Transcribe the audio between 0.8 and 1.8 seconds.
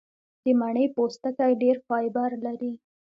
پوستکی ډېر